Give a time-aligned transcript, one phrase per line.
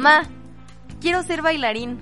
[0.00, 0.22] Ma,
[1.02, 1.98] quiero ser bailarín.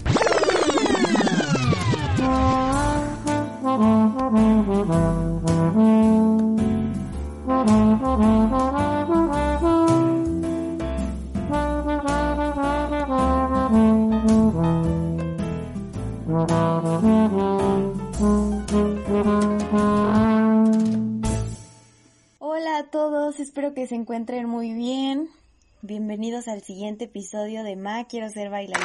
[22.39, 25.29] Hola a todos, espero que se encuentren muy bien.
[25.83, 28.85] Bienvenidos al siguiente episodio de Ma Quiero ser bailarín.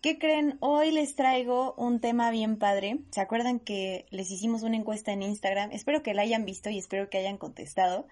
[0.00, 0.58] ¿Qué creen?
[0.60, 3.00] Hoy les traigo un tema bien padre.
[3.10, 5.72] ¿Se acuerdan que les hicimos una encuesta en Instagram?
[5.72, 8.06] Espero que la hayan visto y espero que hayan contestado.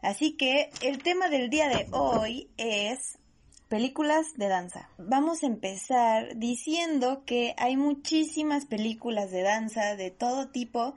[0.00, 3.18] Así que el tema del día de hoy es
[3.68, 4.88] películas de danza.
[4.96, 10.94] Vamos a empezar diciendo que hay muchísimas películas de danza de todo tipo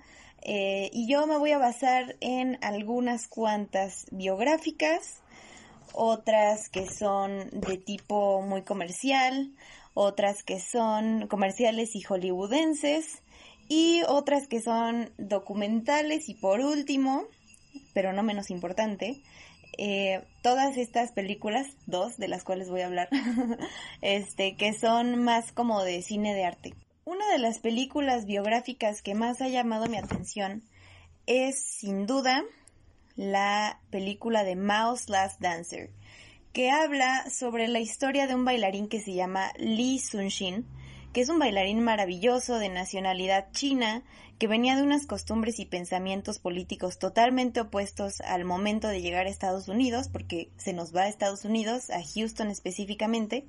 [0.49, 5.21] eh, y yo me voy a basar en algunas cuantas biográficas,
[5.93, 9.51] otras que son de tipo muy comercial,
[9.93, 13.21] otras que son comerciales y hollywoodenses
[13.67, 17.25] y otras que son documentales y por último,
[17.93, 19.21] pero no menos importante,
[19.77, 23.09] eh, todas estas películas, dos de las cuales voy a hablar,
[24.01, 26.86] este, que son más como de cine de arte.
[27.07, 30.61] Una de las películas biográficas que más ha llamado mi atención
[31.25, 32.43] es sin duda
[33.15, 35.89] la película de Mao's Last Dancer,
[36.51, 40.65] que habla sobre la historia de un bailarín que se llama Lee Sun-shin,
[41.13, 44.03] que es un bailarín maravilloso de nacionalidad china,
[44.37, 49.29] que venía de unas costumbres y pensamientos políticos totalmente opuestos al momento de llegar a
[49.29, 53.47] Estados Unidos, porque se nos va a Estados Unidos, a Houston específicamente,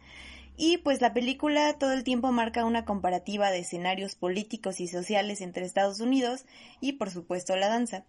[0.58, 5.40] y pues la película todo el tiempo marca una comparativa de escenarios políticos y sociales
[5.40, 6.44] entre Estados Unidos
[6.80, 8.04] y por supuesto la danza.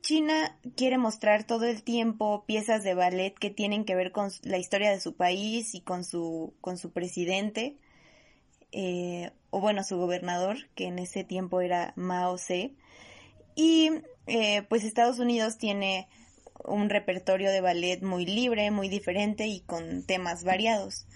[0.00, 4.56] China quiere mostrar todo el tiempo piezas de ballet que tienen que ver con la
[4.56, 7.76] historia de su país y con su, con su presidente,
[8.72, 12.74] eh, o bueno, su gobernador, que en ese tiempo era Mao Zedong.
[13.54, 13.90] Y
[14.26, 16.08] eh, pues Estados Unidos tiene
[16.64, 21.06] un repertorio de ballet muy libre, muy diferente y con temas variados.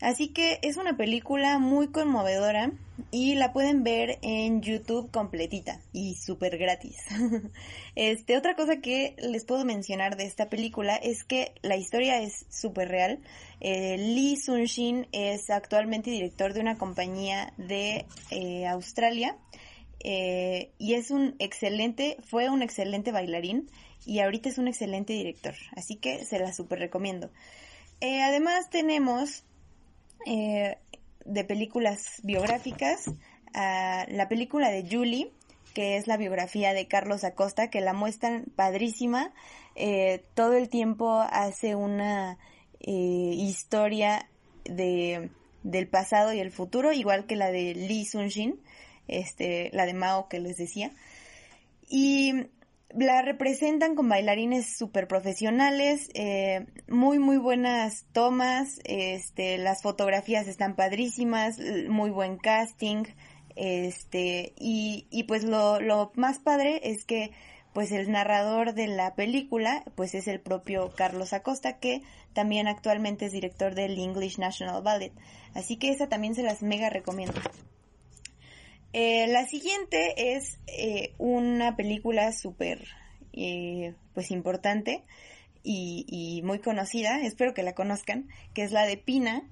[0.00, 2.70] Así que es una película muy conmovedora
[3.10, 6.98] y la pueden ver en YouTube completita y súper gratis.
[7.96, 12.46] este, otra cosa que les puedo mencionar de esta película es que la historia es
[12.48, 13.18] súper real.
[13.60, 19.36] Eh, Lee Sun-shin es actualmente director de una compañía de eh, Australia
[20.04, 23.68] eh, y es un excelente, fue un excelente bailarín
[24.06, 25.54] y ahorita es un excelente director.
[25.74, 27.30] Así que se la súper recomiendo.
[28.00, 29.42] además tenemos
[30.28, 30.76] eh,
[31.24, 33.10] de películas biográficas,
[33.54, 35.32] la película de Julie,
[35.74, 39.32] que es la biografía de Carlos Acosta, que la muestran padrísima.
[39.74, 42.38] Eh, todo el tiempo hace una
[42.80, 44.28] eh, historia
[44.64, 45.30] de,
[45.62, 48.60] del pasado y el futuro, igual que la de Lee Sun-shin,
[49.06, 50.90] este, la de Mao que les decía.
[51.88, 52.48] Y
[52.90, 60.74] la representan con bailarines súper profesionales, eh, muy muy buenas tomas, este, las fotografías están
[60.74, 63.04] padrísimas, muy buen casting,
[63.56, 67.32] este, y, y pues lo, lo más padre es que
[67.74, 73.26] pues el narrador de la película pues es el propio Carlos Acosta que también actualmente
[73.26, 75.12] es director del English National Ballet,
[75.54, 77.40] así que esa también se las mega recomiendo.
[78.92, 82.86] Eh, la siguiente es eh, una película súper,
[83.34, 85.04] eh, pues importante
[85.62, 89.42] y, muy conocida, espero que la conozcan, que es la de Pina,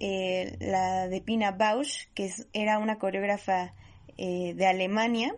[0.00, 3.74] la de Pina Bausch, que era una coreógrafa
[4.16, 5.34] de Alemania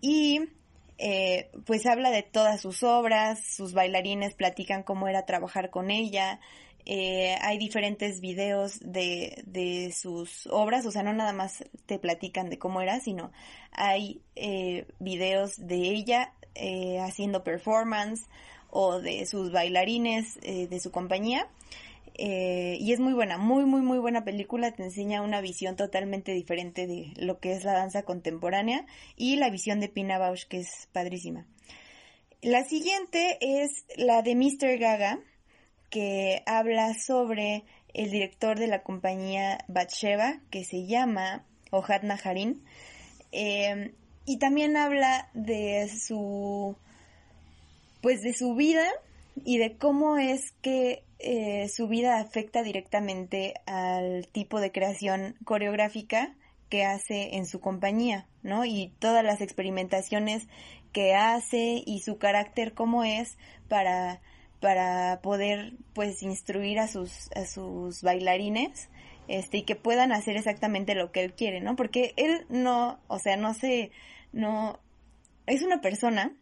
[0.00, 0.40] y
[1.66, 6.40] pues habla de todas sus obras, sus bailarines platican cómo era trabajar con ella,
[6.86, 12.50] eh, hay diferentes videos de, de, sus obras, o sea, no nada más te platican
[12.50, 13.32] de cómo era, sino
[13.70, 18.26] hay eh, videos de ella eh, haciendo performance
[18.70, 21.48] o de sus bailarines de su compañía.
[22.14, 24.72] Eh, y es muy buena, muy, muy, muy buena película.
[24.72, 28.86] Te enseña una visión totalmente diferente de lo que es la danza contemporánea
[29.16, 31.46] y la visión de Pina Bausch, que es padrísima.
[32.42, 34.78] La siguiente es la de Mr.
[34.78, 35.20] Gaga,
[35.92, 42.64] que habla sobre el director de la compañía Batsheva, que se llama Ohad Naharin.
[43.30, 43.92] Eh,
[44.24, 46.76] y también habla de su,
[48.00, 48.88] pues de su vida
[49.44, 56.34] y de cómo es que eh, su vida afecta directamente al tipo de creación coreográfica
[56.70, 58.64] que hace en su compañía, ¿no?
[58.64, 60.48] Y todas las experimentaciones
[60.92, 63.36] que hace y su carácter cómo es
[63.68, 64.22] para
[64.62, 68.88] para poder pues instruir a sus a sus bailarines
[69.28, 71.76] este y que puedan hacer exactamente lo que él quiere, ¿no?
[71.76, 73.90] Porque él no, o sea, no se
[74.32, 74.78] no
[75.46, 76.32] es una persona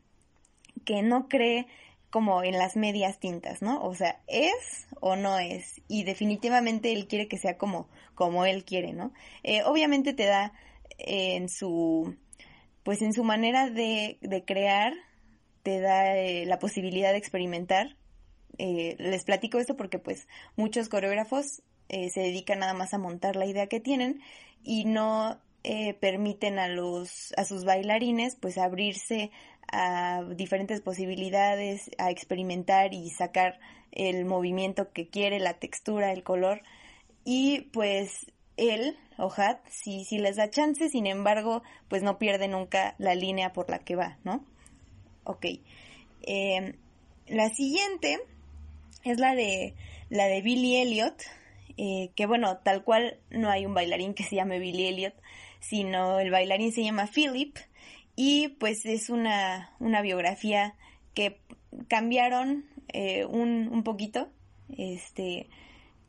[0.84, 1.66] que no cree
[2.10, 3.82] como en las medias tintas, ¿no?
[3.82, 5.80] O sea, es o no es.
[5.88, 9.12] Y definitivamente él quiere que sea como, como él quiere, ¿no?
[9.44, 10.52] Eh, obviamente te da
[10.98, 12.16] en su,
[12.82, 14.92] pues en su manera de, de crear,
[15.62, 17.96] te da eh, la posibilidad de experimentar.
[18.58, 23.66] Les platico esto porque pues muchos coreógrafos se dedican nada más a montar la idea
[23.66, 24.20] que tienen
[24.62, 25.38] y no
[26.00, 29.30] permiten a los a sus bailarines pues abrirse
[29.72, 33.60] a diferentes posibilidades, a experimentar y sacar
[33.92, 36.62] el movimiento que quiere, la textura, el color.
[37.24, 38.26] Y pues
[38.56, 43.52] él, Ojad, sí, sí les da chance, sin embargo, pues no pierde nunca la línea
[43.52, 44.44] por la que va, ¿no?
[45.24, 45.46] Ok.
[46.22, 46.74] Em,
[47.26, 48.18] la siguiente
[49.04, 49.74] es la de
[50.08, 51.22] la de Billy Elliot,
[51.76, 55.14] eh, que bueno, tal cual no hay un bailarín que se llame Billy Elliot,
[55.60, 57.56] sino el bailarín se llama Philip
[58.16, 60.74] y pues es una, una biografía
[61.14, 61.38] que
[61.88, 64.28] cambiaron eh, un, un poquito,
[64.76, 65.48] este,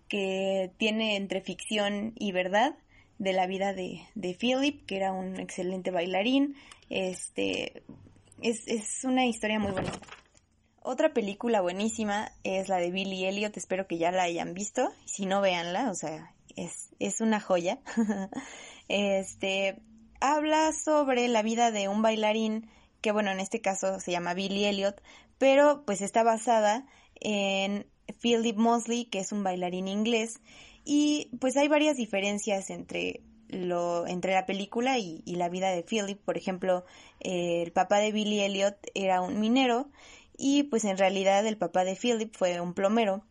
[0.07, 2.75] que tiene entre ficción y verdad
[3.17, 6.55] de la vida de, de Philip, que era un excelente bailarín.
[6.89, 7.83] Este,
[8.41, 9.99] es, es una historia muy bonita.
[10.83, 15.25] Otra película buenísima es la de Billy Elliot, espero que ya la hayan visto, si
[15.25, 17.80] no véanla, o sea, es, es una joya.
[18.88, 19.80] este,
[20.19, 22.68] habla sobre la vida de un bailarín
[23.01, 25.01] que bueno, en este caso se llama Billy Elliot,
[25.38, 26.86] pero pues está basada
[27.16, 27.88] en
[28.22, 30.39] Philip Mosley, que es un bailarín inglés,
[30.86, 36.19] y pues hay varias diferencias entre lo, entre la película y, la vida de Philip.
[36.24, 36.86] Por ejemplo,
[37.19, 39.89] eh, el papá de Billy Elliot era un minero
[40.41, 43.23] y pues en realidad el papá de Philip fue un plomero.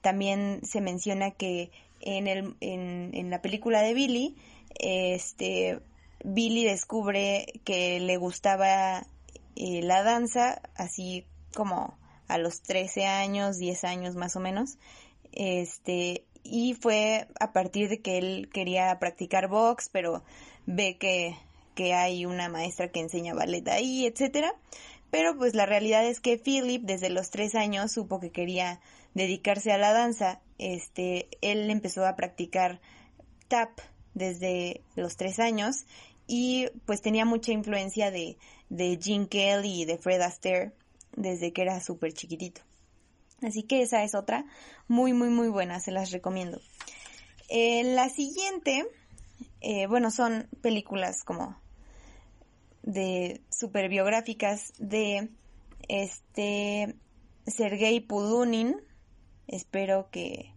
[0.00, 1.70] También se menciona que
[2.00, 4.34] en, el, en, en la película de Billy,
[4.78, 5.78] este,
[6.24, 9.06] Billy descubre que le gustaba
[9.54, 11.24] eh, la danza, así
[11.54, 11.96] como
[12.26, 14.76] a los 13 años, 10 años más o menos.
[15.32, 20.24] Este, y fue a partir de que él quería practicar box, pero
[20.66, 21.36] ve que,
[21.76, 24.52] que hay una maestra que enseña ballet ahí, etcétera.
[25.10, 28.80] Pero pues la realidad es que Philip desde los tres años supo que quería
[29.14, 30.40] dedicarse a la danza.
[30.58, 32.80] Este, él empezó a practicar
[33.48, 33.78] tap
[34.14, 35.86] desde los tres años
[36.26, 38.36] y pues tenía mucha influencia de,
[38.68, 40.72] de Gene Kelly y de Fred Astaire
[41.14, 42.62] desde que era súper chiquitito.
[43.42, 44.46] Así que esa es otra
[44.88, 46.60] muy, muy, muy buena, se las recomiendo.
[47.48, 48.86] Eh, la siguiente,
[49.60, 51.56] eh, bueno, son películas como
[52.86, 55.28] de super biográficas de
[55.88, 56.96] este
[57.46, 58.76] Sergei Pudunin.
[59.46, 60.54] Espero que,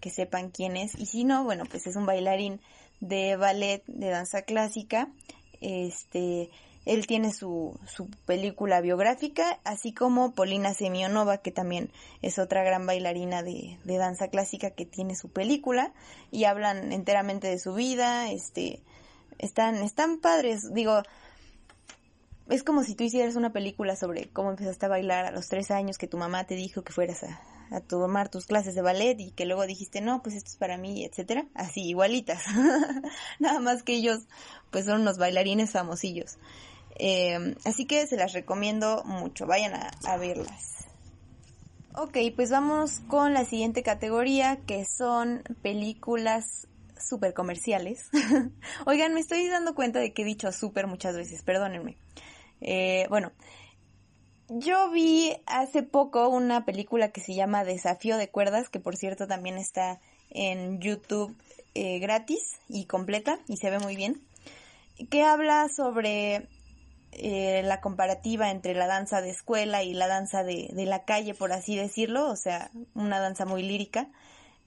[0.00, 0.98] que sepan quién es.
[0.98, 2.60] Y si no, bueno, pues es un bailarín
[3.00, 5.12] de ballet, de danza clásica.
[5.60, 6.50] Este,
[6.86, 11.90] él tiene su, su película biográfica, así como Polina Semionova, que también
[12.22, 15.92] es otra gran bailarina de, de danza clásica que tiene su película,
[16.30, 18.82] y hablan enteramente de su vida, este,
[19.38, 21.02] están, están padres, digo,
[22.48, 25.70] es como si tú hicieras una película sobre cómo empezaste a bailar a los tres
[25.70, 29.18] años, que tu mamá te dijo que fueras a, a tomar tus clases de ballet
[29.18, 32.44] y que luego dijiste, no, pues esto es para mí, etcétera, así, igualitas.
[33.38, 34.20] Nada más que ellos,
[34.70, 36.38] pues son unos bailarines famosillos.
[36.98, 40.86] Eh, así que se las recomiendo mucho, vayan a, a verlas.
[41.94, 48.10] Ok, pues vamos con la siguiente categoría, que son películas super comerciales.
[48.86, 51.96] Oigan, me estoy dando cuenta de que he dicho super muchas veces, perdónenme.
[52.60, 53.32] Eh, bueno,
[54.48, 59.26] yo vi hace poco una película que se llama Desafío de Cuerdas, que por cierto
[59.26, 61.36] también está en YouTube
[61.74, 64.20] eh, gratis y completa y se ve muy bien,
[65.10, 66.48] que habla sobre
[67.12, 71.34] eh, la comparativa entre la danza de escuela y la danza de, de, la calle,
[71.34, 74.08] por así decirlo, o sea, una danza muy lírica.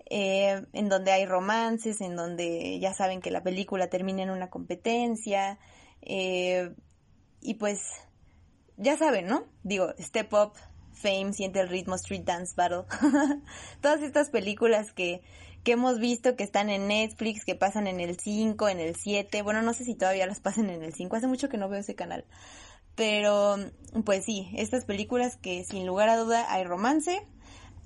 [0.10, 4.50] eh, en donde hay romances, en donde ya saben que la película termina en una
[4.50, 5.60] competencia,
[6.02, 6.72] eh,
[7.42, 7.82] y pues
[8.78, 9.46] ya saben, ¿no?
[9.64, 10.54] Digo, Step Up,
[10.94, 12.84] Fame, Siente el ritmo, Street Dance Battle,
[13.82, 15.22] todas estas películas que,
[15.64, 19.42] que hemos visto que están en Netflix, que pasan en el 5, en el 7,
[19.42, 21.80] bueno, no sé si todavía las pasan en el 5, hace mucho que no veo
[21.80, 22.26] ese canal.
[22.96, 23.56] Pero,
[24.04, 27.22] pues sí, estas películas que sin lugar a duda hay romance,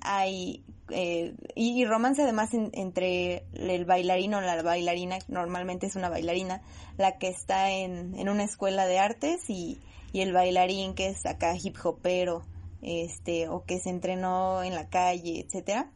[0.04, 6.62] hay eh, y, romance además entre el bailarino o la bailarina, normalmente es una bailarina,
[6.98, 9.78] la que está en, en una escuela de artes y,
[10.12, 12.44] y, el bailarín que es acá hip hopero,
[12.82, 15.90] este, o que se entrenó en la calle, etcétera.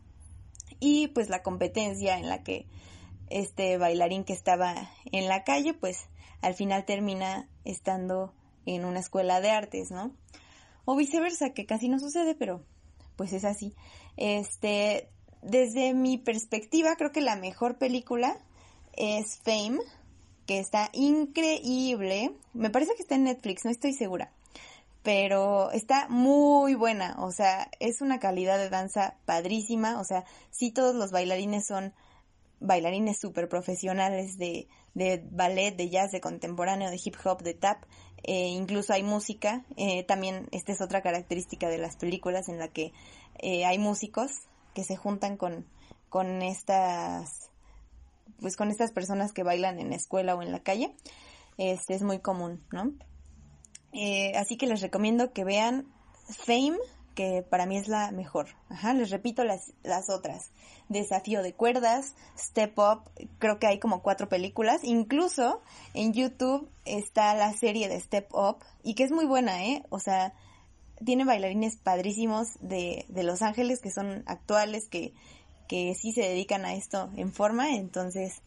[0.81, 2.67] Y pues la competencia en la que
[3.29, 6.09] este bailarín que estaba en la calle, pues
[6.41, 8.33] al final termina estando
[8.65, 10.15] en una escuela de artes, ¿no?
[10.87, 12.65] O viceversa, que casi no sucede, pero
[13.19, 13.75] pues es así.
[14.17, 15.11] Este,
[15.43, 18.39] desde mi perspectiva, creo que la mejor película
[18.97, 19.81] es Fame,
[20.47, 22.31] que está increíble.
[22.55, 24.33] Me parece que está en Netflix, no estoy segura.
[25.03, 30.71] Pero está muy buena, o sea, es una calidad de danza padrísima, o sea, sí
[30.71, 31.95] todos los bailarines son
[32.61, 37.85] bailarines súper profesionales de, de ballet, de jazz, de contemporáneo, de hip hop, de tap,
[38.25, 42.69] eh, incluso hay música, eh, también esta es otra característica de las películas en la
[42.69, 42.93] que
[43.39, 44.31] eh, hay músicos
[44.75, 45.67] que se juntan con,
[46.09, 47.51] con estas
[48.41, 50.95] pues con estas personas que bailan en la escuela o en la calle
[51.57, 52.93] este es muy común no
[54.37, 55.89] así que les recomiendo que vean
[56.29, 56.79] Fame
[57.19, 58.47] que para mí es la mejor.
[58.69, 60.53] Ajá, les repito las, las otras.
[60.89, 63.11] Desafío de cuerdas, Step Up,
[63.41, 64.85] creo que hay como cuatro películas.
[64.85, 65.61] Incluso
[65.95, 69.85] en YouTube está la serie de Step Up y que es muy buena, ¿eh?
[69.91, 70.33] O sea,
[71.05, 75.13] tiene bailarines padrísimos de, de Los Ángeles que son actuales, que,
[75.67, 78.43] que sí se dedican a esto en forma, entonces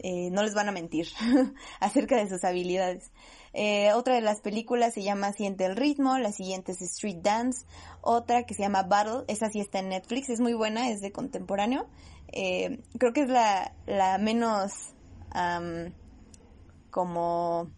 [0.00, 1.06] eh, no les van a mentir
[1.80, 3.12] acerca de sus habilidades.
[3.58, 7.64] Eh, otra de las películas se llama Siente el ritmo, la siguiente es Street Dance,
[8.02, 11.10] otra que se llama Battle, esa sí está en Netflix, es muy buena, es de
[11.10, 11.86] contemporáneo.
[12.28, 14.72] Eh, creo que es la, la menos
[16.90, 17.70] como,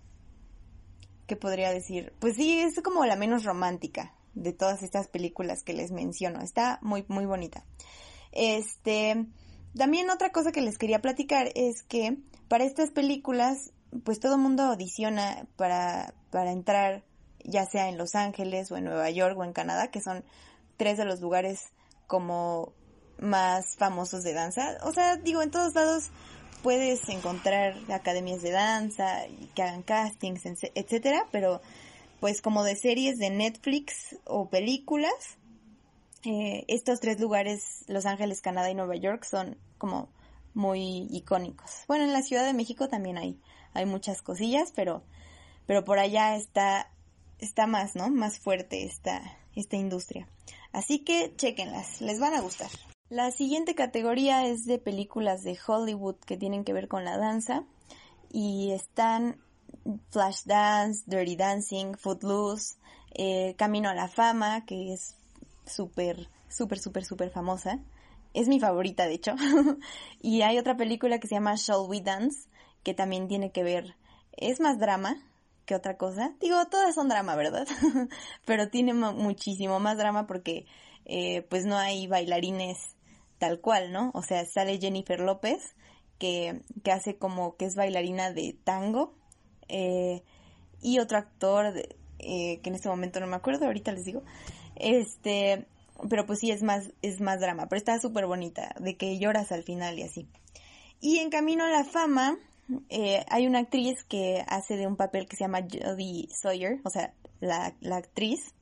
[1.28, 2.12] ¿qué podría decir?
[2.18, 6.40] Pues sí, es como la menos romántica de todas estas películas que les menciono.
[6.40, 7.64] Está muy, muy bonita.
[8.32, 9.26] Este,
[9.76, 12.18] también otra cosa que les quería platicar es que
[12.48, 13.72] para estas películas
[14.04, 17.04] pues todo mundo audiciona para, para entrar,
[17.44, 20.24] ya sea en Los Ángeles o en Nueva York o en Canadá, que son
[20.76, 21.70] tres de los lugares
[22.06, 22.72] como
[23.18, 24.78] más famosos de danza.
[24.82, 26.10] O sea, digo, en todos lados
[26.62, 29.22] puedes encontrar academias de danza
[29.54, 30.42] que hagan castings,
[30.74, 31.60] etcétera, pero
[32.20, 35.12] pues como de series de Netflix o películas,
[36.24, 40.08] eh, estos tres lugares, Los Ángeles, Canadá y Nueva York, son como
[40.54, 41.84] muy icónicos.
[41.86, 43.38] Bueno, en la Ciudad de México también hay
[43.74, 45.02] hay muchas cosillas, pero,
[45.66, 46.90] pero por allá está,
[47.38, 48.08] está más, ¿no?
[48.10, 50.28] Más fuerte esta, esta industria.
[50.72, 52.70] Así que chequenlas, les van a gustar.
[53.10, 57.64] La siguiente categoría es de películas de Hollywood que tienen que ver con la danza
[58.30, 59.40] y están
[60.10, 62.76] Flashdance, Dirty Dancing, Footloose,
[63.14, 65.16] eh, Camino a la Fama, que es
[65.66, 67.78] súper, súper, súper, súper famosa.
[68.34, 69.34] Es mi favorita, de hecho.
[70.20, 72.47] y hay otra película que se llama Shall We Dance,
[72.82, 73.96] que también tiene que ver,
[74.32, 75.16] es más drama
[75.66, 76.34] que otra cosa.
[76.40, 77.66] Digo, todas son drama, ¿verdad?
[78.46, 80.66] Pero tiene muchísimo más drama porque
[81.04, 82.78] eh, pues no hay bailarines
[83.38, 84.10] tal cual, ¿no?
[84.14, 85.74] O sea, sale Jennifer López,
[86.18, 89.14] que, que hace como que es bailarina de tango,
[89.68, 90.22] eh,
[90.80, 91.74] y otro actor
[92.18, 94.22] eh, que en este momento no me acuerdo, ahorita les digo,
[94.76, 95.66] este,
[96.08, 99.52] pero pues sí es más, es más drama, pero está súper bonita, de que lloras
[99.52, 100.28] al final y así.
[101.00, 102.38] Y en Camino a la Fama,
[102.90, 106.90] eh, hay una actriz que hace de un papel que se llama Jodie Sawyer, o
[106.90, 108.54] sea, la, la actriz.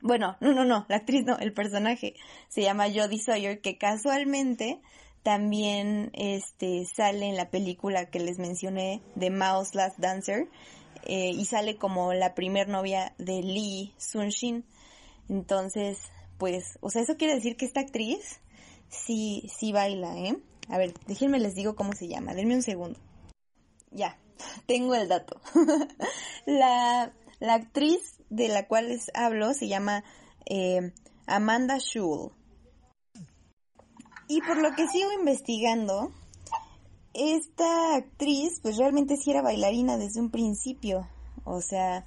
[0.00, 2.14] Bueno, no, no, no, la actriz no, el personaje
[2.48, 4.80] se llama Jodie Sawyer, que casualmente
[5.22, 10.48] también este, sale en la película que les mencioné de Mouse Last Dancer
[11.04, 14.64] eh, y sale como la primer novia de Lee Sun-shin.
[15.28, 15.98] Entonces,
[16.38, 18.40] pues, o sea, eso quiere decir que esta actriz
[18.88, 20.36] sí, sí baila, ¿eh?
[20.68, 23.00] A ver, déjenme les digo cómo se llama, denme un segundo
[23.90, 24.18] ya,
[24.66, 25.40] tengo el dato.
[26.46, 30.04] la, actriz de la cual les hablo se llama
[30.46, 30.92] eh,
[31.26, 32.32] Amanda Schul.
[34.28, 36.12] Y por lo que sigo investigando,
[37.14, 41.08] esta actriz pues realmente sí era bailarina desde un principio.
[41.44, 42.04] O sea,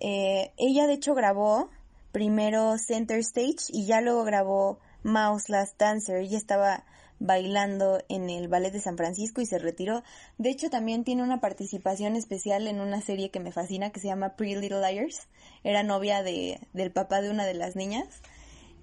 [0.00, 1.70] eh, ella de hecho grabó
[2.12, 6.16] primero Center Stage y ya luego grabó Mouse Last Dancer.
[6.16, 6.84] Ella estaba
[7.18, 10.02] bailando en el ballet de San Francisco y se retiró.
[10.38, 14.08] De hecho, también tiene una participación especial en una serie que me fascina que se
[14.08, 15.28] llama Pretty Little Liars.
[15.64, 18.22] Era novia de, del papá de una de las niñas.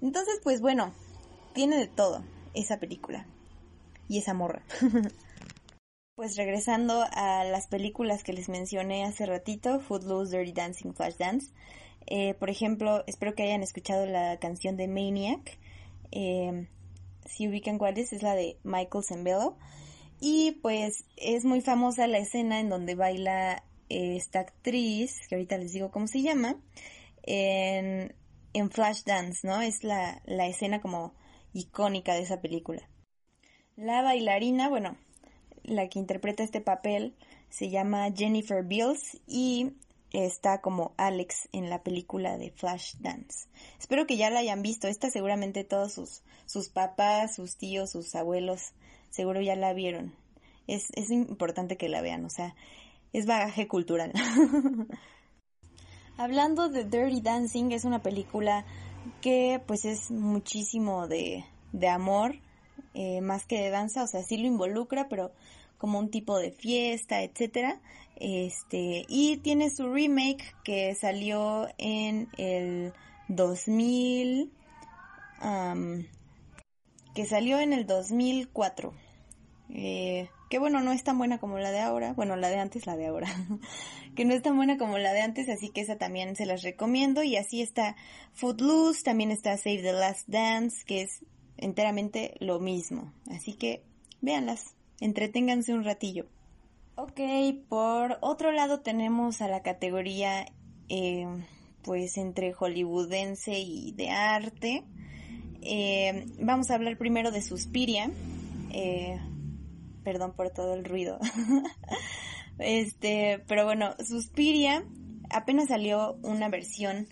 [0.02, 0.92] Entonces, pues bueno,
[1.52, 2.24] tiene de todo
[2.54, 3.26] esa película
[4.08, 4.62] y esa morra.
[6.14, 11.52] pues regresando a las películas que les mencioné hace ratito, Footloose, Dirty Dancing, Flashdance.
[12.06, 15.58] Eh, por ejemplo, espero que hayan escuchado la canción de Maniac.
[16.10, 16.68] Eh,
[17.26, 19.56] si ubican cuál es, es la de Michael Zembello.
[20.20, 25.72] Y pues es muy famosa la escena en donde baila esta actriz, que ahorita les
[25.72, 26.56] digo cómo se llama,
[27.22, 28.14] en,
[28.52, 29.60] en Flashdance, ¿no?
[29.60, 31.14] Es la, la escena como
[31.52, 32.88] icónica de esa película.
[33.76, 34.96] La bailarina, bueno,
[35.62, 37.16] la que interpreta este papel
[37.48, 39.72] se llama Jennifer Beals y
[40.14, 43.48] está como Alex en la película de Flashdance.
[43.78, 44.86] Espero que ya la hayan visto.
[44.86, 48.72] Esta seguramente todos sus, sus papás, sus tíos, sus abuelos,
[49.10, 50.14] seguro ya la vieron.
[50.68, 52.54] Es, es importante que la vean, o sea,
[53.12, 54.12] es bagaje cultural.
[56.16, 58.64] Hablando de Dirty Dancing, es una película
[59.20, 62.36] que pues es muchísimo de, de amor,
[62.94, 65.32] eh, más que de danza, o sea, sí lo involucra, pero
[65.78, 67.80] como un tipo de fiesta, etcétera.
[68.16, 72.92] Este, y tiene su remake que salió en el
[73.28, 74.52] 2000,
[77.14, 78.92] que salió en el 2004.
[79.70, 82.86] Eh, que bueno, no es tan buena como la de ahora, bueno, la de antes,
[82.86, 83.28] la de ahora,
[84.14, 86.62] que no es tan buena como la de antes, así que esa también se las
[86.62, 87.22] recomiendo.
[87.22, 87.96] Y así está
[88.34, 91.24] Footloose, también está Save the Last Dance, que es
[91.56, 93.12] enteramente lo mismo.
[93.30, 93.82] Así que
[94.20, 96.26] véanlas, entreténganse un ratillo.
[96.96, 97.20] Ok,
[97.68, 100.46] por otro lado tenemos a la categoría
[100.88, 101.26] eh,
[101.82, 104.84] pues entre hollywoodense y de arte.
[105.60, 108.10] Eh, vamos a hablar primero de Suspiria.
[108.70, 109.20] Eh,
[110.04, 111.18] perdón por todo el ruido.
[112.58, 114.84] este, pero bueno, Suspiria
[115.28, 117.08] apenas salió una versión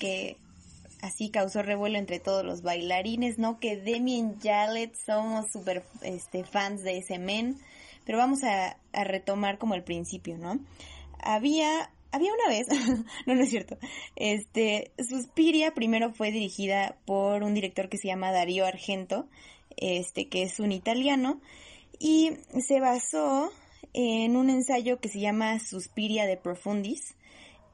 [0.00, 0.36] que
[1.02, 3.58] así causó revuelo entre todos los bailarines, ¿no?
[3.58, 7.58] Que Demi y Jalet somos súper este, fans de ese men.
[8.04, 10.58] Pero vamos a, retomar como el principio, ¿no?
[11.18, 12.66] Había había una vez,
[13.26, 13.78] no, no es cierto,
[14.16, 19.28] este, Suspiria primero fue dirigida por un director que se llama Darío Argento,
[19.76, 21.40] este, que es un italiano,
[22.00, 22.32] y
[22.66, 23.52] se basó
[23.92, 27.14] en un ensayo que se llama Suspiria de Profundis,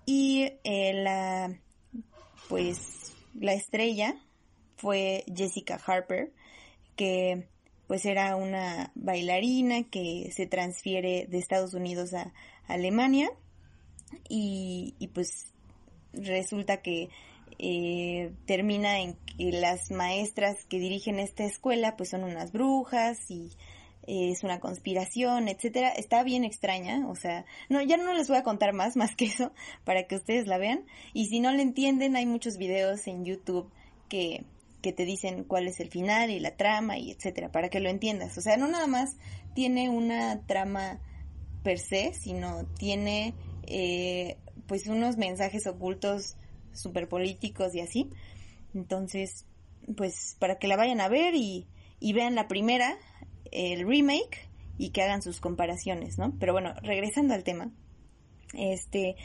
[0.04, 1.58] y eh, la,
[2.50, 3.05] pues,
[3.40, 4.16] la estrella
[4.76, 6.32] fue Jessica Harper,
[6.96, 7.46] que
[7.86, 12.32] pues era una bailarina que se transfiere de Estados Unidos a
[12.66, 13.30] Alemania
[14.28, 15.52] y, pues
[16.12, 17.10] resulta que
[17.58, 23.52] eh, termina en que las maestras que dirigen esta escuela pues son unas brujas y
[24.06, 25.90] es una conspiración, etcétera.
[25.90, 29.26] Está bien extraña, o sea, no, ya no les voy a contar más, más que
[29.26, 29.52] eso,
[29.84, 30.84] para que ustedes la vean.
[31.12, 33.70] Y si no le entienden, hay muchos videos en YouTube
[34.08, 34.44] que,
[34.82, 37.90] que te dicen cuál es el final y la trama y etcétera, para que lo
[37.90, 38.36] entiendas.
[38.38, 39.16] O sea, no nada más
[39.54, 41.00] tiene una trama
[41.62, 43.34] per se, sino tiene
[43.66, 46.36] eh, pues unos mensajes ocultos
[46.72, 48.10] super políticos y así.
[48.74, 49.46] Entonces,
[49.96, 51.66] pues para que la vayan a ver y,
[51.98, 52.96] y vean la primera,
[53.56, 56.34] el remake y que hagan sus comparaciones, ¿no?
[56.38, 57.70] Pero bueno, regresando al tema,
[58.54, 59.16] este,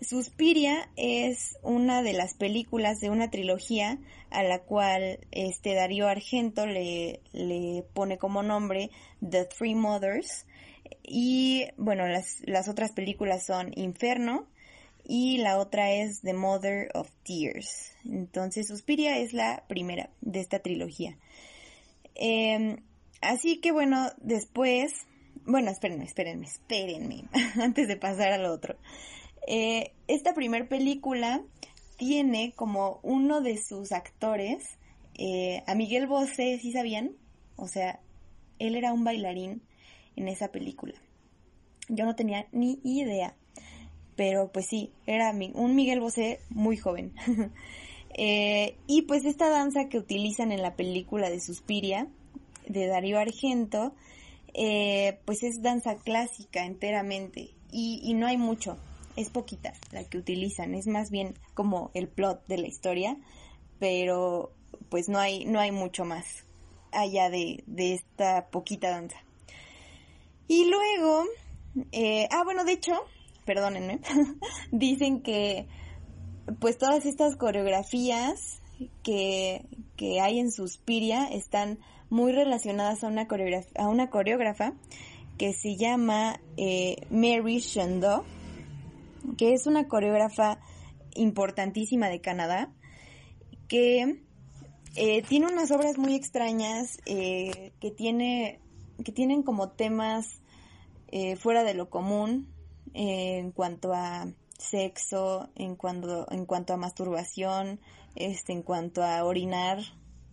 [0.00, 3.98] Suspiria es una de las películas de una trilogía
[4.30, 8.90] a la cual este Darío Argento le, le pone como nombre
[9.20, 10.46] The Three Mothers.
[11.02, 14.46] Y bueno las, las otras películas son Inferno
[15.04, 17.92] y la otra es The Mother of Tears.
[18.04, 21.16] Entonces Suspiria es la primera de esta trilogía.
[22.14, 22.78] Em,
[23.22, 24.92] así que bueno después
[25.46, 27.24] bueno espérenme espérenme espérenme
[27.62, 28.76] antes de pasar al otro
[29.46, 31.42] eh, esta primer película
[31.96, 34.78] tiene como uno de sus actores
[35.14, 37.12] eh, a Miguel Bosé, ¿sí sabían?
[37.56, 38.00] O sea,
[38.58, 39.62] él era un bailarín
[40.16, 40.94] en esa película.
[41.88, 43.34] Yo no tenía ni idea,
[44.16, 47.12] pero pues sí, era un Miguel Bosé muy joven.
[48.14, 52.08] Eh, y pues esta danza que utilizan en la película de Suspiria,
[52.68, 53.94] de Darío Argento,
[54.52, 58.76] pues es danza clásica enteramente y, y no hay mucho
[59.16, 63.16] es poquita la que utilizan, es más bien como el plot de la historia,
[63.78, 64.52] pero
[64.88, 66.46] pues no hay, no hay mucho más
[66.92, 69.16] allá de, de esta poquita danza.
[70.48, 71.24] Y luego,
[71.92, 72.92] eh, ah bueno, de hecho,
[73.44, 74.00] perdónenme,
[74.72, 75.66] dicen que
[76.60, 78.60] pues todas estas coreografías
[79.02, 79.64] que,
[79.96, 81.78] que hay en Suspiria están
[82.12, 83.26] muy relacionadas a una,
[83.76, 84.74] a una coreógrafa
[85.38, 88.26] que se llama eh, Mary Shando,
[89.38, 90.60] que es una coreógrafa
[91.14, 92.70] importantísima de Canadá,
[93.66, 94.20] que
[94.94, 98.60] eh, tiene unas obras muy extrañas, eh, que, tiene,
[99.02, 100.42] que tienen como temas
[101.38, 102.48] fuera de lo común
[102.94, 104.26] en cuanto a
[104.58, 107.80] sexo, en cuanto, en cuanto a masturbación,
[108.16, 109.78] este, en cuanto a orinar,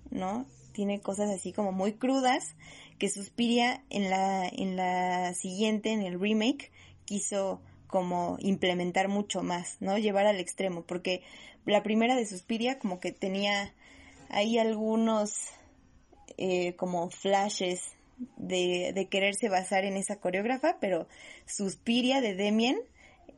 [0.09, 0.45] ¿no?
[0.79, 2.55] Tiene cosas así como muy crudas
[2.99, 6.71] que Suspiria en la, en la siguiente, en el remake,
[7.03, 9.97] quiso como implementar mucho más, ¿no?
[9.97, 11.21] Llevar al extremo, porque
[11.65, 13.73] la primera de Suspiria como que tenía
[14.29, 15.49] ahí algunos
[16.37, 17.81] eh, como flashes
[18.37, 21.09] de, de, quererse basar en esa coreógrafa, pero
[21.45, 22.79] Suspiria de Demien,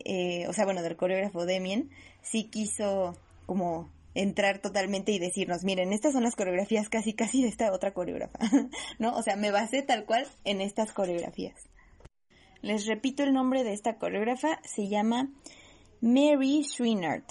[0.06, 1.90] eh, o sea, bueno, del coreógrafo Demien,
[2.22, 7.50] sí quiso como entrar totalmente y decirnos, miren, estas son las coreografías casi casi de
[7.50, 8.40] esta otra coreógrafa,
[9.00, 9.16] ¿no?
[9.16, 11.56] O sea, me basé tal cual en estas coreografías.
[12.62, 15.30] Les repito el nombre de esta coreógrafa, se llama
[16.02, 17.24] Mary Schwinard,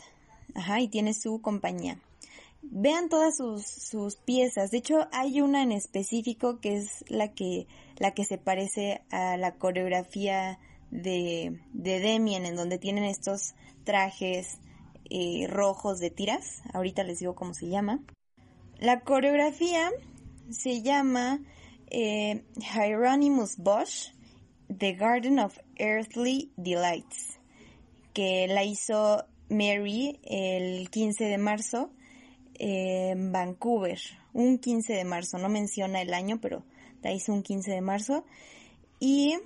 [0.54, 2.00] ajá, y tiene su compañía.
[2.62, 7.66] Vean todas sus, sus piezas, de hecho hay una en específico que es la que,
[7.96, 10.58] la que se parece a la coreografía
[10.90, 14.58] de, de Demien, en donde tienen estos trajes,
[15.10, 16.62] eh, rojos de tiras.
[16.72, 18.00] Ahorita les digo cómo se llama.
[18.78, 19.90] La coreografía
[20.50, 21.40] se llama
[21.90, 24.12] eh, Hieronymus Bosch,
[24.68, 27.38] The Garden of Earthly Delights,
[28.14, 31.90] que la hizo Mary el 15 de marzo
[32.54, 33.98] en Vancouver.
[34.32, 36.62] Un 15 de marzo, no menciona el año, pero
[37.02, 38.24] la hizo un 15 de marzo.
[39.00, 39.36] Y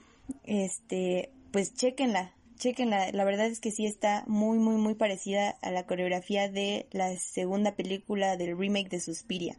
[0.45, 5.71] este, pues chequenla, chequenla, la verdad es que sí está muy, muy, muy parecida a
[5.71, 9.57] la coreografía de la segunda película del remake de Suspiria.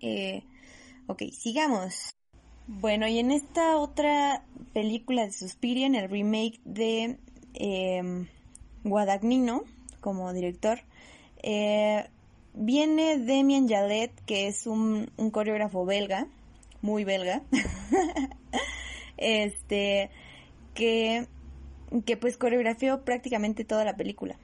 [0.00, 0.42] Eh,
[1.06, 2.14] ok, sigamos.
[2.66, 7.18] Bueno, y en esta otra película de Suspiria, en el remake de
[7.54, 8.26] eh,
[8.84, 9.64] Guadagnino
[10.00, 10.80] como director,
[11.42, 12.08] eh,
[12.54, 16.26] viene Damien Jalet, que es un coreógrafo belga,
[16.82, 17.42] muy belga,
[19.16, 20.10] este,
[20.74, 21.26] que
[22.04, 24.38] que pues coreografió prácticamente toda la película.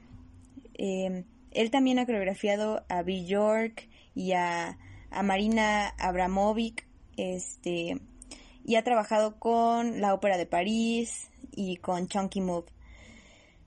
[0.74, 4.78] Em, él también ha coreografiado a Bill York y a,
[5.22, 6.86] Marina Abramovic,
[7.18, 7.98] este,
[8.64, 12.64] y ha trabajado con la Ópera de París y con Chunky Move.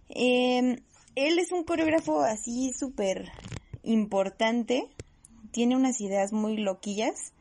[0.10, 0.78] Em,
[1.16, 3.32] él es un coreógrafo así súper
[3.84, 4.90] importante,
[5.52, 7.34] tiene unas ideas muy loquillas,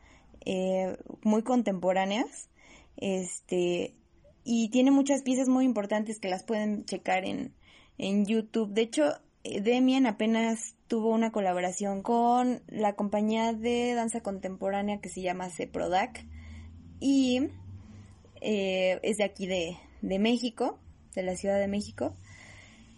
[0.45, 2.49] eh, muy contemporáneas,
[2.97, 3.95] este,
[4.45, 7.53] y tiene muchas piezas muy importantes que las pueden checar en,
[7.97, 8.71] en YouTube.
[8.71, 9.03] De hecho,
[9.43, 15.49] eh, Demian apenas tuvo una colaboración con la compañía de danza contemporánea que se llama
[15.49, 16.25] CEPRODAC
[16.99, 17.49] y
[18.39, 20.77] eh, es de aquí de, de México,
[21.15, 22.13] de la Ciudad de México,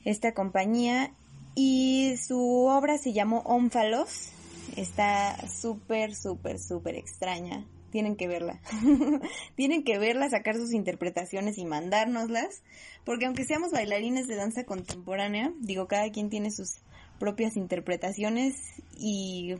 [0.03, 1.13] esta compañía.
[1.55, 4.29] Y su obra se llamó Ónfalos,
[4.75, 8.59] está súper, súper, súper extraña, tienen que verla.
[9.55, 12.63] tienen que verla, sacar sus interpretaciones y mandárnoslas,
[13.05, 16.81] porque aunque seamos bailarines de danza contemporánea, digo, cada quien tiene sus
[17.19, 18.55] propias interpretaciones
[18.97, 19.55] y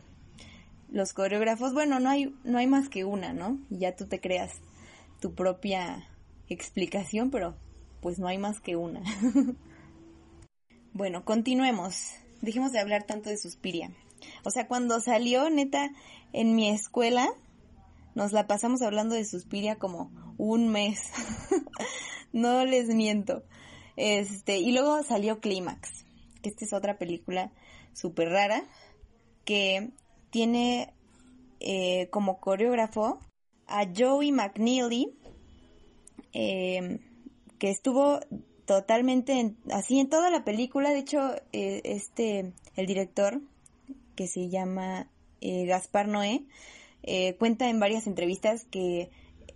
[0.90, 3.58] los coreógrafos, bueno, no hay no hay más que una, ¿no?
[3.70, 4.52] Y ya tú te creas
[5.20, 6.08] tu propia
[6.48, 7.54] explicación, pero
[8.00, 9.02] pues no hay más que una.
[10.92, 12.14] bueno, continuemos.
[12.40, 13.90] Dejemos de hablar tanto de Suspiria.
[14.44, 15.90] O sea, cuando salió, neta,
[16.32, 17.28] en mi escuela,
[18.18, 20.98] nos la pasamos hablando de Suspiria como un mes.
[22.32, 23.44] no les miento.
[23.94, 26.04] Este, y luego salió Clímax,
[26.42, 27.52] que esta es otra película
[27.92, 28.64] súper rara,
[29.44, 29.90] que
[30.30, 30.92] tiene
[31.60, 33.20] eh, como coreógrafo
[33.68, 35.16] a Joey McNeely,
[36.32, 36.98] em,
[37.60, 38.18] que estuvo
[38.64, 40.90] totalmente así en toda la película.
[40.90, 43.40] De hecho, eh, este, el director,
[44.16, 45.08] que se llama
[45.40, 46.44] eh, Gaspar Noé,
[47.10, 49.10] eh, cuenta en varias entrevistas que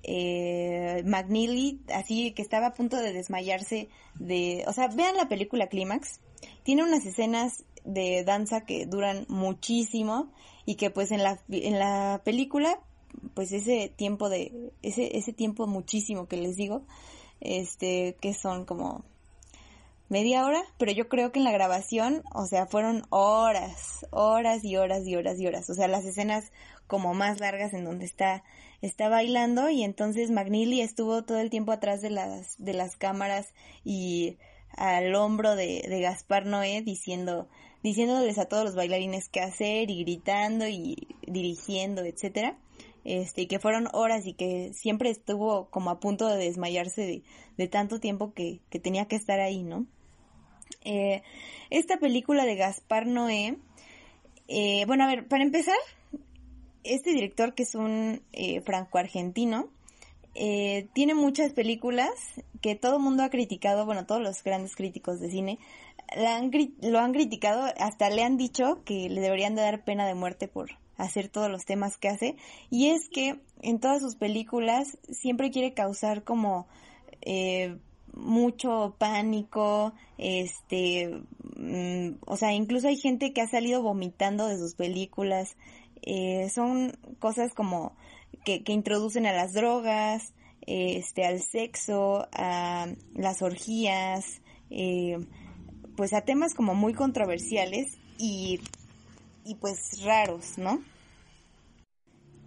[0.05, 5.67] eh, McNeely, así que estaba a punto de desmayarse de, o sea, vean la película
[5.67, 6.21] Clímax,
[6.63, 10.33] tiene unas escenas de danza que duran muchísimo
[10.65, 12.81] y que pues en la, en la película,
[13.35, 16.87] pues ese tiempo de, ese, ese tiempo muchísimo que les digo,
[17.41, 19.05] este, que son como
[20.13, 24.77] media hora, pero yo creo que en la grabación, o sea, fueron horas, horas y
[24.77, 25.71] horas y horas y horas.
[25.71, 26.53] O sea, las escenas
[26.87, 28.45] como más largas en donde está,
[28.83, 33.55] está bailando y entonces McNeely estuvo todo el tiempo atrás de las, de las cámaras
[33.85, 34.37] y
[34.77, 37.49] al hombro de, de Gaspar Noé diciendo,
[37.83, 42.59] diciéndoles a todos los bailarines qué hacer y gritando y dirigiendo, etcétera.
[43.05, 47.23] este, que fueron horas y que siempre estuvo como a punto de desmayarse de,
[47.57, 49.87] de tanto tiempo que, que, tenía que estar ahí, ¿no?
[50.85, 51.23] Eh,
[51.71, 53.57] esta película de Gaspar Noé,
[54.49, 55.77] eh, bueno, a ver, para empezar,
[56.85, 59.71] este director que es un eh, franco-argentino,
[60.35, 62.11] eh, tiene muchas películas
[62.61, 65.59] que todo el mundo ha criticado, bueno, todos los grandes críticos de cine
[66.81, 70.49] lo han criticado, hasta le han dicho que le deberían de dar pena de muerte
[70.49, 72.37] por hacer todos los temas que hace.
[72.71, 76.67] Y es que en todas sus películas siempre quiere causar como
[77.23, 77.77] eh,
[78.15, 81.23] mucho pánico, este,
[81.57, 85.57] mm, o sea, incluso hay gente que ha salido vomitando de sus películas.
[86.03, 87.97] Eh, son cosas como
[88.45, 90.35] que, que introducen a las drogas,
[90.67, 95.19] este, al sexo, a las orgías, eh,
[95.97, 98.61] pues a temas como muy controversiales y,
[99.45, 100.83] y pues raros, ¿no?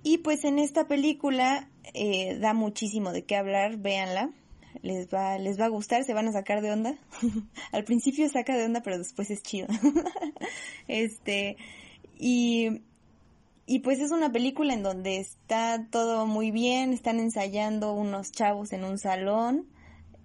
[0.03, 4.31] Y pues en esta película eh, da muchísimo de qué hablar, véanla,
[4.81, 6.97] les va, les va a gustar, se van a sacar de onda.
[7.71, 9.67] Al principio saca de onda, pero después es chido.
[10.87, 11.57] este,
[12.17, 12.81] y,
[13.65, 18.73] y pues es una película en donde está todo muy bien, están ensayando unos chavos
[18.73, 19.67] en un salón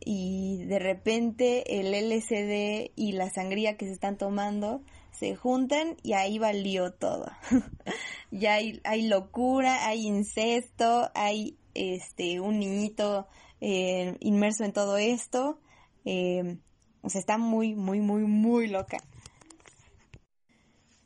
[0.04, 4.82] y de repente el LCD y la sangría que se están tomando
[5.12, 7.30] se juntan y ahí valió todo.
[8.30, 13.28] ya hay, hay, locura, hay incesto, hay este un niñito
[13.60, 15.58] eh, inmerso en todo esto.
[16.04, 16.58] Eh,
[17.02, 18.98] o sea, está muy, muy, muy, muy loca.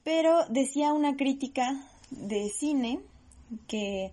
[0.02, 3.00] Pero decía una crítica de cine
[3.66, 4.12] que,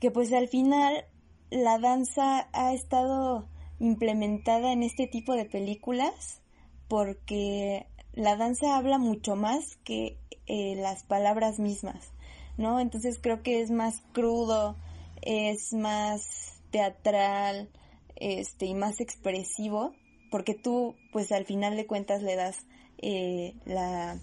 [0.00, 1.04] que pues al final
[1.50, 3.46] la danza ha estado
[3.78, 6.40] implementada en este tipo de películas
[6.88, 12.10] porque la danza habla mucho más que eh, las palabras mismas,
[12.56, 12.80] ¿no?
[12.80, 14.76] Entonces creo que es más crudo,
[15.22, 17.68] es más teatral,
[18.16, 19.92] este, y más expresivo,
[20.30, 22.66] porque tú, pues al final de cuentas le das
[22.98, 24.18] eh, la,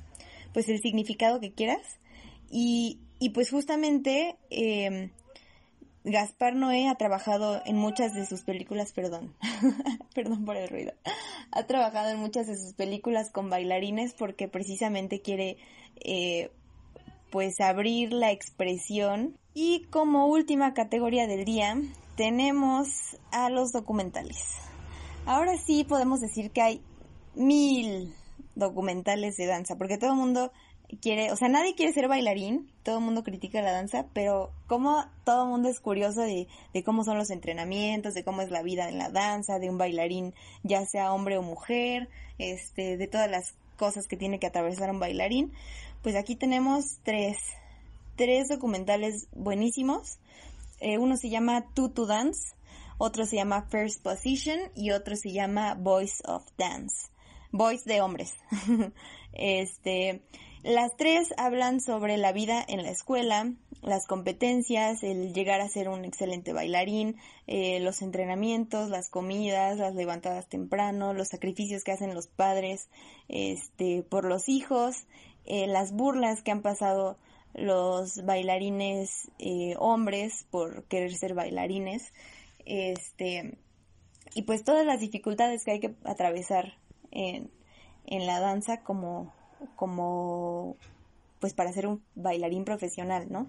[0.53, 1.99] pues el significado que quieras,
[2.51, 5.11] y, y pues justamente eh,
[6.03, 9.35] Gaspar Noé ha trabajado en muchas de sus películas, perdón,
[10.15, 10.93] perdón por el ruido,
[11.51, 15.57] ha trabajado en muchas de sus películas con bailarines porque precisamente quiere
[16.03, 16.51] eh,
[17.31, 19.37] pues abrir la expresión.
[19.53, 21.75] Y como última categoría del día
[22.19, 24.43] tenemos a los documentales.
[25.25, 26.81] Ahora sí podemos decir que hay
[27.33, 28.13] mil
[28.55, 30.51] documentales de danza, porque todo el mundo
[31.01, 35.01] quiere, o sea, nadie quiere ser bailarín, todo el mundo critica la danza, pero como
[35.23, 38.63] todo el mundo es curioso de, de, cómo son los entrenamientos, de cómo es la
[38.63, 43.31] vida en la danza, de un bailarín, ya sea hombre o mujer, este, de todas
[43.31, 45.53] las cosas que tiene que atravesar un bailarín,
[46.03, 47.37] pues aquí tenemos tres,
[48.17, 50.19] tres documentales buenísimos.
[50.79, 52.53] Eh, uno se llama Tutu Dance,
[52.97, 57.09] otro se llama First Position y otro se llama Voice of Dance.
[57.51, 58.33] Voice de hombres.
[59.33, 60.21] este,
[60.63, 65.87] las tres hablan sobre la vida en la escuela, las competencias, el llegar a ser
[65.87, 67.15] un excelente bailarín,
[67.47, 72.89] eh, los entrenamientos, las comidas, las levantadas temprano, los sacrificios que hacen los padres
[73.29, 75.05] este, por los hijos,
[75.45, 77.17] eh, las burlas que han pasado
[77.53, 82.13] los bailarines eh, hombres por querer ser bailarines,
[82.65, 83.57] este,
[84.35, 86.77] y pues todas las dificultades que hay que atravesar
[87.11, 87.51] en,
[88.05, 89.33] en la danza como
[89.75, 90.77] como
[91.39, 93.47] pues para ser un bailarín profesional, ¿no?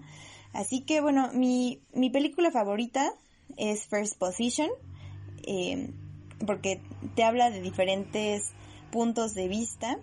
[0.53, 3.13] Así que bueno, mi, mi película favorita
[3.57, 4.69] es First Position,
[5.45, 5.91] eh,
[6.45, 6.81] porque
[7.15, 8.51] te habla de diferentes
[8.91, 9.99] puntos de vista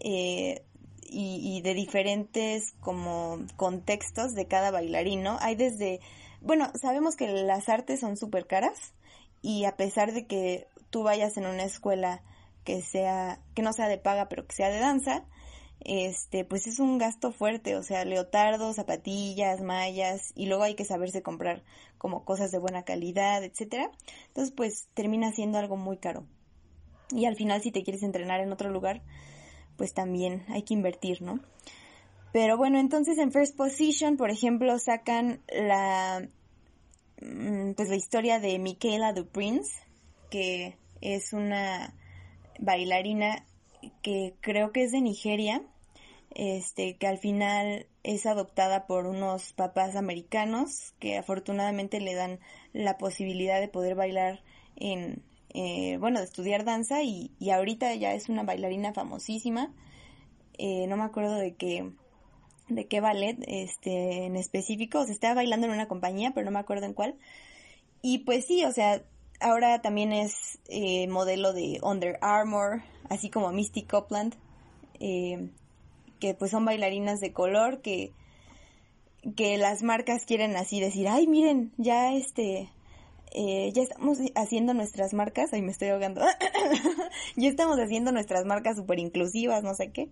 [0.00, 0.62] eh,
[1.12, 5.26] y, y, de diferentes como contextos de cada bailarín.
[5.40, 6.00] Hay desde,
[6.40, 8.94] bueno, sabemos que las artes son súper caras
[9.42, 12.22] y a pesar de que tú vayas en una escuela
[12.64, 15.24] que sea, que no sea de paga, pero que sea de danza,
[15.80, 20.84] este, pues es un gasto fuerte, o sea, leotardos, zapatillas, mallas, y luego hay que
[20.84, 21.62] saberse comprar
[21.98, 23.90] como cosas de buena calidad, etcétera.
[24.28, 26.24] Entonces, pues termina siendo algo muy caro.
[27.10, 29.02] Y al final, si te quieres entrenar en otro lugar,
[29.82, 31.40] pues también hay que invertir, ¿no?
[32.32, 36.28] Pero bueno, entonces en First Position, por ejemplo, sacan la,
[37.20, 39.72] mm, pues la historia de Michaela Prince,
[40.30, 41.96] que es una
[42.60, 43.44] bailarina
[44.02, 45.64] que creo que es de Nigeria,
[46.30, 52.38] este, que al final es adoptada por unos papás americanos que afortunadamente le dan
[52.72, 54.44] la posibilidad de poder bailar
[54.76, 59.72] en, eh, bueno, de estudiar danza y, y, ahorita ya es una bailarina famosísima.
[60.58, 61.90] Eh, no me acuerdo de qué,
[62.68, 65.00] de qué ballet este, en específico.
[65.00, 67.16] O sea, estaba bailando en una compañía, pero no me acuerdo en cuál.
[68.00, 69.02] Y pues sí, o sea,
[69.40, 74.34] ahora también es eh, modelo de Under Armour, así como Misty Copeland,
[75.00, 75.50] eh,
[76.18, 78.12] que pues son bailarinas de color que,
[79.36, 82.70] que las marcas quieren así decir, ay, miren, ya este,
[83.34, 86.20] eh, ya estamos haciendo nuestras marcas, ay, me estoy ahogando,
[87.36, 90.08] ya estamos haciendo nuestras marcas súper inclusivas, no sé qué.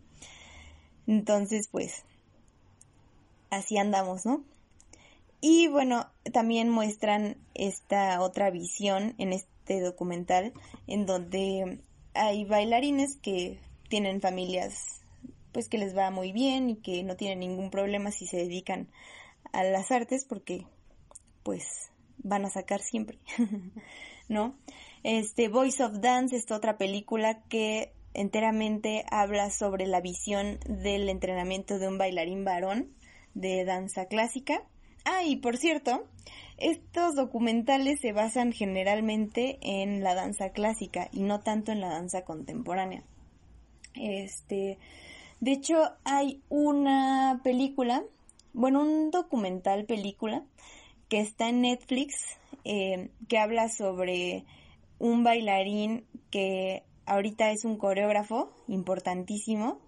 [1.06, 2.04] Entonces, pues,
[3.50, 4.44] así andamos, ¿no?
[5.40, 10.52] Y bueno, también muestran esta otra visión en este documental,
[10.86, 11.80] en donde
[12.14, 15.00] hay bailarines que tienen familias
[15.52, 18.88] pues que les va muy bien y que no tienen ningún problema si se dedican
[19.52, 20.66] a las artes porque
[21.42, 21.89] pues
[22.22, 23.18] van a sacar siempre,
[24.28, 24.56] ¿no?
[25.02, 31.78] Este Voice of Dance, esta otra película que enteramente habla sobre la visión del entrenamiento
[31.78, 32.88] de un bailarín varón
[33.34, 34.62] de danza clásica.
[35.04, 36.06] Ah, y por cierto,
[36.58, 42.22] estos documentales se basan generalmente en la danza clásica y no tanto en la danza
[42.24, 43.02] contemporánea.
[43.94, 44.78] Este,
[45.40, 48.04] de hecho, hay una película,
[48.52, 50.44] bueno, un documental película
[51.10, 52.14] que está en Netflix
[52.64, 54.46] eh, que habla sobre
[54.98, 59.80] un bailarín que ahorita es un coreógrafo importantísimo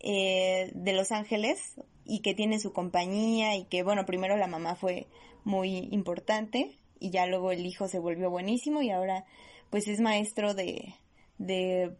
[0.00, 4.74] eh, de Los Ángeles y que tiene su compañía y que, bueno, primero la mamá
[4.74, 5.06] fue
[5.44, 9.24] muy importante y ya luego el hijo se volvió buenísimo y ahora
[9.70, 10.94] pues es maestro de,
[11.38, 11.94] de,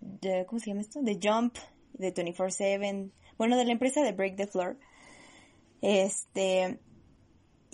[0.00, 1.00] de ¿cómo se llama esto?
[1.02, 1.56] De Jump,
[1.92, 4.78] de 24/7, bueno, de la empresa de Break the Floor.
[5.82, 6.80] Este,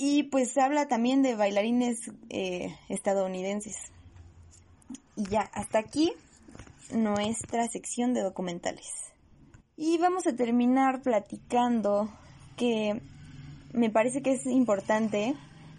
[0.04, 3.76] y pues habla también de bailarines eh, estadounidenses.
[5.14, 6.12] Y ya, hasta aquí
[6.92, 8.90] nuestra sección de documentales.
[9.76, 12.12] Y vamos a terminar platicando
[12.56, 13.00] que
[13.72, 15.36] me parece que es importante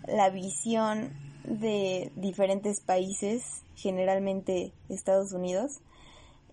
[0.07, 1.12] la visión
[1.43, 3.43] de diferentes países,
[3.75, 5.81] generalmente Estados Unidos,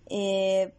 [0.09, 0.73] eh,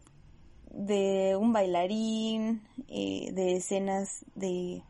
[0.69, 4.83] de un bailarín, eh, de escenas de,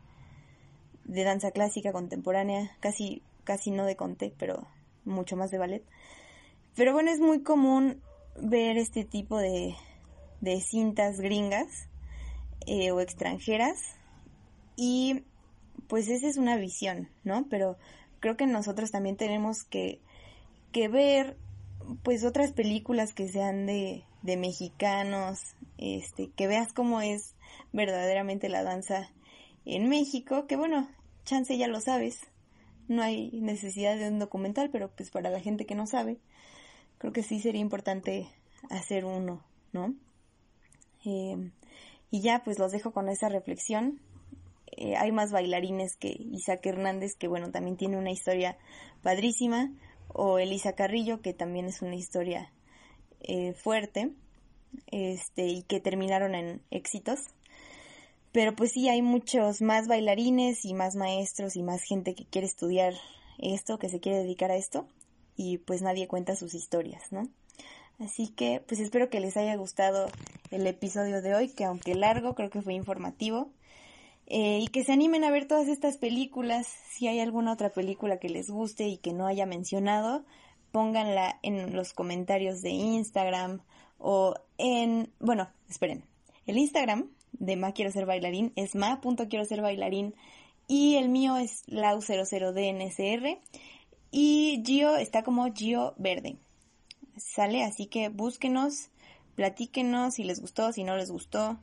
[1.04, 4.66] de danza clásica contemporánea, casi, casi no de conte, pero
[5.04, 5.84] mucho más de ballet.
[6.74, 8.00] Pero bueno, es muy común
[8.40, 9.76] ver este tipo de,
[10.40, 11.88] de cintas gringas
[12.66, 13.96] eh, o extranjeras
[14.76, 15.22] y
[15.88, 17.46] pues esa es una visión, ¿no?
[17.48, 17.76] Pero
[18.20, 20.00] creo que nosotros también tenemos que,
[20.72, 21.36] que ver
[22.02, 27.34] pues otras películas que sean de, de mexicanos, este, que veas cómo es
[27.72, 29.10] verdaderamente la danza
[29.64, 30.88] en México, que bueno,
[31.24, 32.20] chance ya lo sabes,
[32.88, 36.18] no hay necesidad de un documental, pero pues para la gente que no sabe,
[36.98, 38.28] creo que sí sería importante
[38.70, 39.94] hacer uno, ¿no?
[41.04, 41.50] Eh,
[42.10, 44.00] y ya, pues los dejo con esa reflexión.
[44.76, 48.56] Eh, hay más bailarines que Isaac Hernández, que bueno, también tiene una historia
[49.02, 49.72] padrísima,
[50.08, 52.52] o Elisa Carrillo, que también es una historia
[53.20, 54.12] eh, fuerte,
[54.92, 57.20] este, y que terminaron en éxitos.
[58.34, 62.48] Pero pues sí, hay muchos más bailarines y más maestros y más gente que quiere
[62.48, 62.92] estudiar
[63.38, 64.88] esto, que se quiere dedicar a esto
[65.36, 67.28] y pues nadie cuenta sus historias, ¿no?
[68.00, 70.08] Así que pues espero que les haya gustado
[70.50, 73.52] el episodio de hoy, que aunque largo creo que fue informativo.
[74.26, 76.66] Eh, y que se animen a ver todas estas películas.
[76.90, 80.24] Si hay alguna otra película que les guste y que no haya mencionado,
[80.72, 83.60] pónganla en los comentarios de Instagram
[83.98, 85.12] o en...
[85.20, 86.04] Bueno, esperen.
[86.46, 90.14] El Instagram de Ma Quiero Ser Bailarín es ma.quiero ser bailarín
[90.66, 93.38] y el mío es lau00dnsr
[94.10, 96.36] y Gio está como Gio Verde.
[97.16, 98.90] Sale, así que búsquenos,
[99.34, 101.58] platíquenos si les gustó, si no les gustó,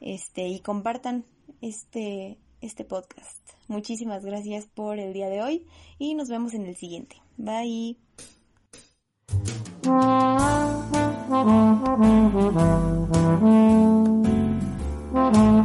[0.00, 1.24] este, y compartan
[1.60, 3.38] este, este podcast.
[3.68, 5.66] Muchísimas gracias por el día de hoy
[5.98, 7.22] y nos vemos en el siguiente.
[7.36, 7.96] Bye.
[15.32, 15.62] Mm-hmm.